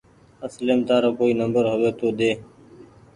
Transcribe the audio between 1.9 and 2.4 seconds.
تو ۮي